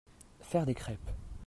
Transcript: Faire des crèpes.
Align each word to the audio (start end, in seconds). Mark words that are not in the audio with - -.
Faire 0.41 0.65
des 0.65 0.73
crèpes. 0.73 1.11